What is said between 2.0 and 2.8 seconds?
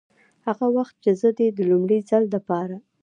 ځل دپاره